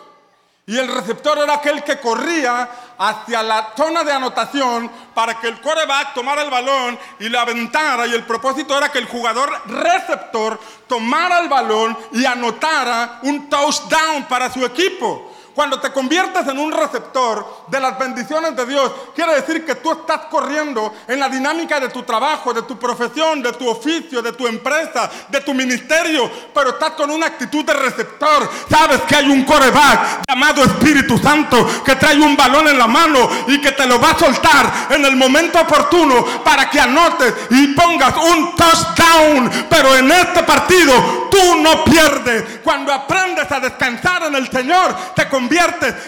[0.71, 5.61] Y el receptor era aquel que corría hacia la zona de anotación para que el
[5.61, 8.07] coreback tomara el balón y lo aventara.
[8.07, 14.27] Y el propósito era que el jugador receptor tomara el balón y anotara un touchdown
[14.29, 15.30] para su equipo.
[15.55, 19.93] Cuando te conviertes en un receptor de las bendiciones de Dios, quiere decir que tú
[19.93, 24.33] estás corriendo en la dinámica de tu trabajo, de tu profesión, de tu oficio, de
[24.33, 28.49] tu empresa, de tu ministerio, pero estás con una actitud de receptor.
[28.71, 33.29] Sabes que hay un coreback llamado Espíritu Santo que trae un balón en la mano
[33.49, 37.69] y que te lo va a soltar en el momento oportuno para que anotes y
[37.69, 39.51] pongas un touchdown.
[39.69, 42.61] Pero en este partido tú no pierdes.
[42.63, 45.40] Cuando aprendes a descansar en el Señor, te conviertes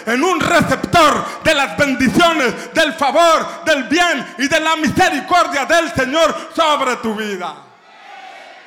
[0.05, 5.93] en un receptor de las bendiciones, del favor, del bien y de la misericordia del
[5.93, 7.55] Señor sobre tu vida.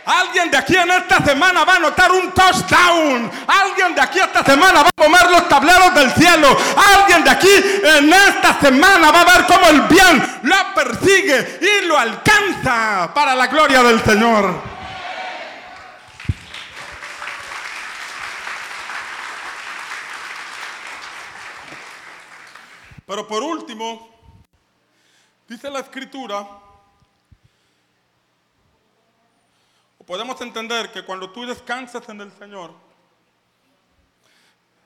[0.06, 3.28] Alguien de aquí en esta semana va a notar un touchdown.
[3.48, 6.56] Alguien de aquí esta semana va a comer los tableros del cielo.
[6.96, 7.50] Alguien de aquí
[7.82, 13.34] en esta semana va a ver cómo el bien lo persigue y lo alcanza para
[13.34, 14.75] la gloria del Señor.
[23.06, 24.10] Pero por último,
[25.46, 26.46] dice la escritura,
[30.04, 32.74] podemos entender que cuando tú descansas en el Señor,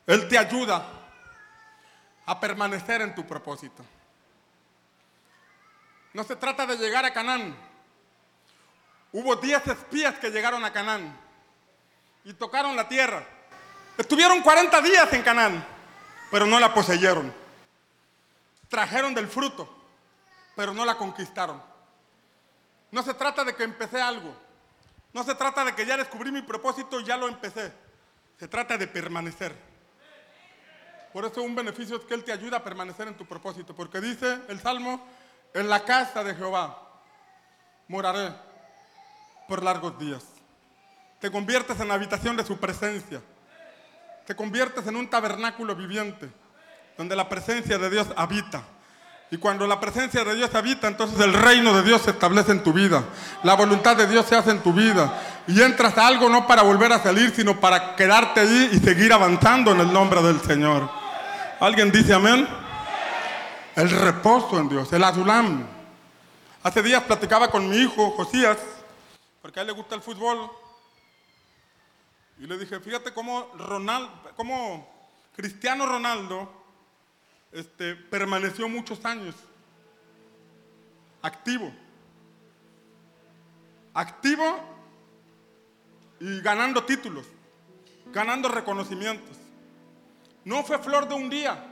[0.06, 0.86] Él te ayuda
[2.26, 3.82] a permanecer en tu propósito.
[6.12, 7.56] No se trata de llegar a Canaán.
[9.12, 11.18] Hubo diez espías que llegaron a Canaán
[12.24, 13.26] y tocaron la tierra.
[13.96, 15.66] Estuvieron 40 días en Canaán,
[16.30, 17.39] pero no la poseyeron
[18.70, 19.68] trajeron del fruto,
[20.56, 21.62] pero no la conquistaron.
[22.90, 24.34] No se trata de que empecé algo.
[25.12, 27.72] No se trata de que ya descubrí mi propósito y ya lo empecé.
[28.38, 29.54] Se trata de permanecer.
[31.12, 33.74] Por eso un beneficio es que Él te ayuda a permanecer en tu propósito.
[33.74, 35.04] Porque dice el Salmo,
[35.52, 36.80] en la casa de Jehová
[37.88, 38.32] moraré
[39.48, 40.24] por largos días.
[41.18, 43.20] Te conviertes en la habitación de su presencia.
[44.26, 46.30] Te conviertes en un tabernáculo viviente
[47.00, 48.62] donde la presencia de Dios habita.
[49.30, 52.62] Y cuando la presencia de Dios habita, entonces el reino de Dios se establece en
[52.62, 53.02] tu vida.
[53.42, 55.10] La voluntad de Dios se hace en tu vida.
[55.46, 59.14] Y entras a algo no para volver a salir, sino para quedarte allí y seguir
[59.14, 60.90] avanzando en el nombre del Señor.
[61.58, 62.46] ¿Alguien dice amén?
[63.76, 65.66] El reposo en Dios, el azulam.
[66.62, 68.58] Hace días platicaba con mi hijo, Josías,
[69.40, 70.50] porque a él le gusta el fútbol.
[72.40, 73.46] Y le dije, fíjate cómo,
[74.36, 74.86] cómo
[75.34, 76.59] Cristiano Ronaldo
[77.52, 79.34] este, permaneció muchos años
[81.22, 81.72] activo.
[83.92, 84.58] Activo
[86.20, 87.26] y ganando títulos,
[88.12, 89.36] ganando reconocimientos.
[90.44, 91.66] No fue flor de un día.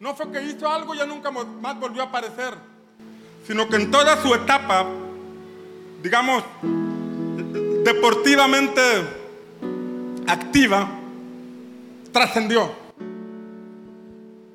[0.00, 2.54] No fue que hizo algo y ya nunca más volvió a aparecer.
[3.46, 4.86] Sino que en toda su etapa,
[6.02, 6.42] digamos,
[7.84, 8.80] deportivamente
[10.26, 10.88] activa,
[12.12, 12.83] trascendió.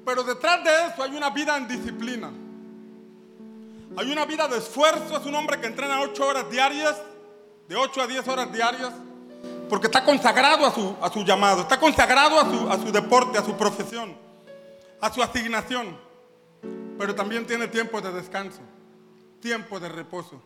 [0.09, 2.31] Pero detrás de eso hay una vida en disciplina.
[3.95, 5.17] Hay una vida de esfuerzo.
[5.17, 6.99] Es un hombre que entrena 8 horas diarias,
[7.67, 8.91] de 8 a 10 horas diarias,
[9.69, 13.37] porque está consagrado a su, a su llamado, está consagrado a su, a su deporte,
[13.37, 14.17] a su profesión,
[14.99, 15.95] a su asignación.
[16.97, 18.61] Pero también tiene tiempo de descanso,
[19.39, 20.41] tiempo de reposo.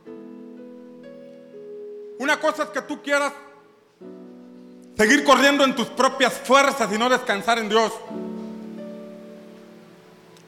[2.19, 3.31] Una cosa es que tú quieras
[4.97, 7.93] seguir corriendo en tus propias fuerzas y no descansar en Dios.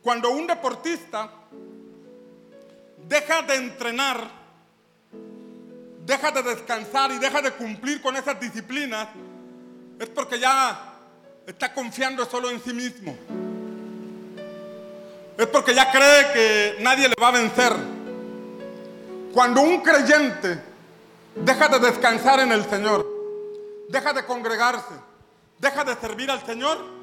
[0.05, 1.31] Cuando un deportista
[3.07, 4.29] deja de entrenar,
[6.05, 9.07] deja de descansar y deja de cumplir con esas disciplinas,
[9.99, 10.93] es porque ya
[11.47, 13.17] está confiando solo en sí mismo.
[15.39, 17.73] Es porque ya cree que nadie le va a vencer.
[19.33, 20.61] Cuando un creyente
[21.33, 23.07] deja de descansar en el Señor,
[23.89, 24.93] deja de congregarse,
[25.57, 26.94] deja de servir al Señor,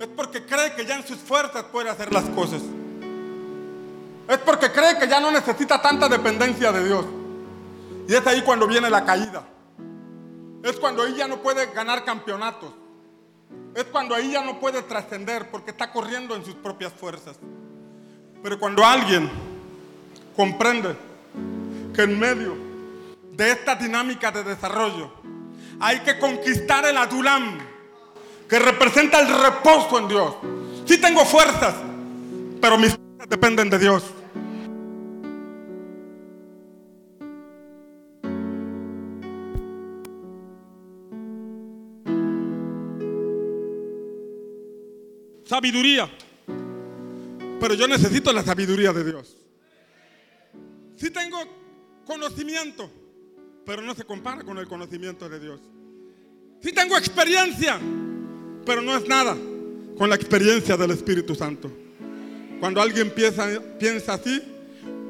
[0.00, 2.62] es porque cree que ya en sus fuerzas puede hacer las cosas.
[4.26, 7.04] Es porque cree que ya no necesita tanta dependencia de Dios.
[8.08, 9.44] Y es ahí cuando viene la caída.
[10.62, 12.72] Es cuando ella no puede ganar campeonatos.
[13.74, 17.36] Es cuando ella no puede trascender porque está corriendo en sus propias fuerzas.
[18.42, 19.30] Pero cuando alguien
[20.34, 20.96] comprende
[21.94, 22.56] que en medio
[23.32, 25.12] de esta dinámica de desarrollo
[25.78, 27.69] hay que conquistar el adulam,
[28.50, 30.34] que representa el reposo en Dios.
[30.84, 31.76] Sí tengo fuerzas,
[32.60, 34.02] pero mis fuerzas dependen de Dios.
[45.50, 46.08] sabiduría.
[47.58, 49.36] Pero yo necesito la sabiduría de Dios.
[50.96, 51.38] Sí tengo
[52.06, 52.88] conocimiento,
[53.66, 55.60] pero no se compara con el conocimiento de Dios.
[56.62, 57.80] Sí tengo experiencia,
[58.64, 59.36] pero no es nada
[59.96, 61.70] con la experiencia del Espíritu Santo.
[62.60, 64.42] Cuando alguien piensa, así,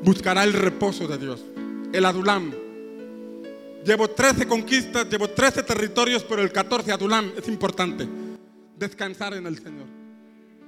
[0.03, 1.45] buscará el reposo de Dios,
[1.93, 2.53] el adulam.
[3.85, 8.09] Llevo 13 conquistas, llevo 13 territorios, pero el 14 adulam es importante.
[8.77, 9.87] Descansar en el Señor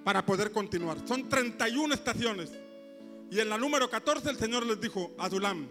[0.03, 0.99] para poder continuar.
[1.07, 2.51] Son 31 estaciones.
[3.31, 5.67] Y en la número 14 el Señor les dijo, adulam,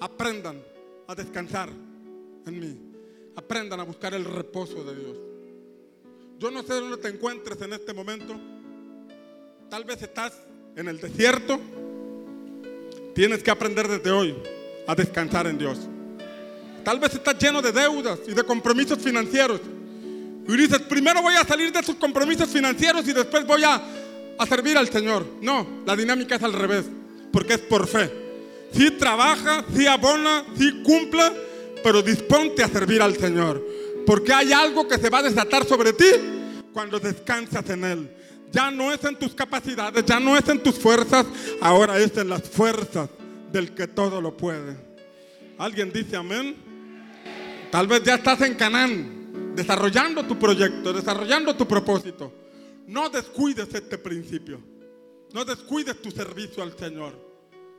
[0.00, 0.62] aprendan
[1.06, 1.68] a descansar
[2.46, 2.78] en mí.
[3.34, 5.31] Aprendan a buscar el reposo de Dios.
[6.42, 8.34] Yo no sé dónde te encuentres en este momento.
[9.70, 10.32] Tal vez estás
[10.74, 11.60] en el desierto.
[13.14, 14.34] Tienes que aprender desde hoy
[14.88, 15.78] a descansar en Dios.
[16.84, 19.60] Tal vez estás lleno de deudas y de compromisos financieros.
[20.48, 23.80] Y dices, primero voy a salir de esos compromisos financieros y después voy a,
[24.36, 25.24] a servir al Señor.
[25.40, 26.86] No, la dinámica es al revés,
[27.32, 28.10] porque es por fe.
[28.72, 31.22] Si trabaja, si abona, si cumple,
[31.84, 33.71] pero disponte a servir al Señor.
[34.06, 36.06] Porque hay algo que se va a desatar sobre ti
[36.72, 38.16] cuando descansas en Él.
[38.50, 41.26] Ya no es en tus capacidades, ya no es en tus fuerzas,
[41.60, 43.08] ahora es en las fuerzas
[43.50, 44.76] del que todo lo puede.
[45.58, 46.56] ¿Alguien dice amén?
[47.70, 52.32] Tal vez ya estás en Canaán, desarrollando tu proyecto, desarrollando tu propósito.
[52.86, 54.60] No descuides este principio.
[55.32, 57.14] No descuides tu servicio al Señor.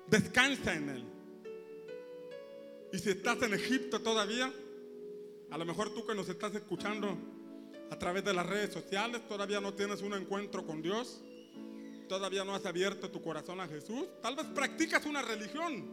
[0.07, 1.03] Descansa en Él.
[2.91, 4.51] Y si estás en Egipto todavía,
[5.53, 7.15] a lo mejor tú que nos estás escuchando
[7.91, 11.21] a través de las redes sociales, todavía no tienes un encuentro con Dios,
[12.09, 15.85] todavía no has abierto tu corazón a Jesús, tal vez practicas una religión,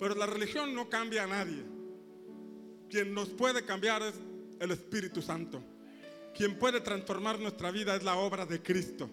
[0.00, 1.62] pero la religión no cambia a nadie.
[2.88, 4.14] Quien nos puede cambiar es
[4.58, 5.62] el Espíritu Santo.
[6.34, 9.10] Quien puede transformar nuestra vida es la obra de Cristo.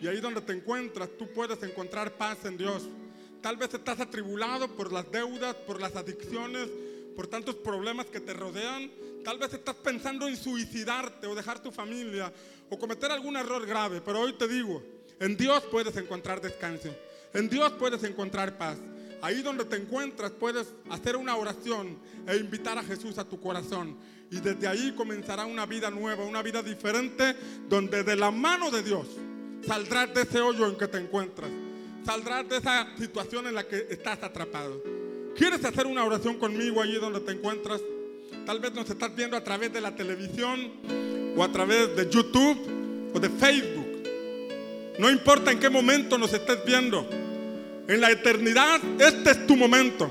[0.00, 2.88] Y ahí donde te encuentras, tú puedes encontrar paz en Dios.
[3.42, 6.70] Tal vez estás atribulado por las deudas, por las adicciones,
[7.14, 8.90] por tantos problemas que te rodean.
[9.24, 12.32] Tal vez estás pensando en suicidarte o dejar tu familia
[12.68, 14.00] o cometer algún error grave.
[14.00, 14.82] Pero hoy te digo,
[15.20, 16.94] en Dios puedes encontrar descanso.
[17.32, 18.78] En Dios puedes encontrar paz.
[19.22, 23.96] Ahí donde te encuentras puedes hacer una oración e invitar a Jesús a tu corazón.
[24.30, 27.34] Y desde ahí comenzará una vida nueva, una vida diferente,
[27.68, 29.06] donde de la mano de Dios
[29.66, 31.50] saldrás de ese hoyo en que te encuentras.
[32.04, 35.03] Saldrás de esa situación en la que estás atrapado.
[35.36, 37.80] ¿Quieres hacer una oración conmigo allí donde te encuentras?
[38.46, 40.70] Tal vez nos estás viendo a través de la televisión
[41.36, 43.84] o a través de YouTube o de Facebook.
[44.98, 47.08] No importa en qué momento nos estés viendo.
[47.88, 50.08] En la eternidad, este es tu momento.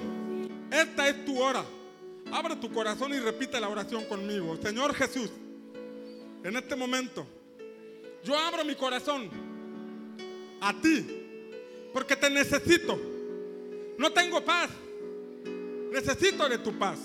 [0.69, 1.63] Esta es tu hora.
[2.31, 4.57] Abre tu corazón y repite la oración conmigo.
[4.61, 5.29] Señor Jesús,
[6.43, 7.25] en este momento,
[8.25, 9.29] yo abro mi corazón
[10.59, 11.05] a ti,
[11.93, 12.99] porque te necesito.
[13.97, 14.69] No tengo paz.
[15.93, 16.97] Necesito de tu paz.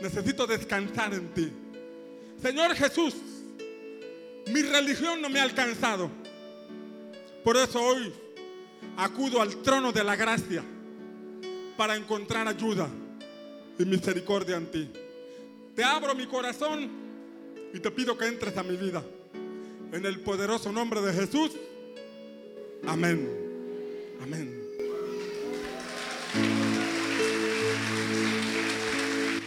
[0.00, 1.52] Necesito descansar en ti.
[2.40, 3.14] Señor Jesús,
[4.46, 6.08] mi religión no me ha alcanzado.
[7.42, 8.12] Por eso hoy
[8.96, 10.62] acudo al trono de la gracia
[11.76, 12.88] para encontrar ayuda
[13.76, 14.88] y misericordia en ti.
[15.74, 16.88] Te abro mi corazón
[17.74, 19.02] y te pido que entres a mi vida.
[19.92, 21.50] En el poderoso nombre de Jesús.
[22.86, 23.28] Amén.
[24.22, 24.61] Amén.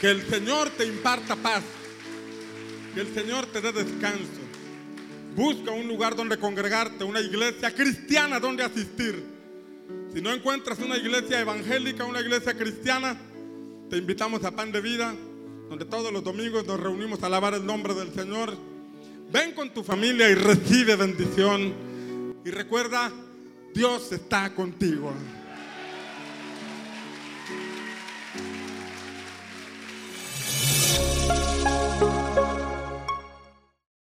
[0.05, 1.63] Que el Señor te imparta paz.
[2.93, 4.39] Que el Señor te dé descanso.
[5.35, 9.23] Busca un lugar donde congregarte, una iglesia cristiana donde asistir.
[10.13, 13.17] Si no encuentras una iglesia evangélica, una iglesia cristiana,
[13.89, 15.15] te invitamos a Pan de Vida,
[15.69, 18.55] donde todos los domingos nos reunimos a alabar el nombre del Señor.
[19.33, 21.73] Ven con tu familia y recibe bendición.
[22.45, 23.11] Y recuerda,
[23.73, 25.11] Dios está contigo.